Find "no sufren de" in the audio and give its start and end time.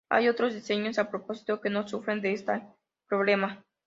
1.69-2.33